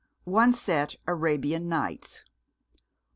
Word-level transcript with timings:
One 0.25 0.51
set 0.51 0.95
Arabian 1.05 1.69
Nights. 1.69 2.23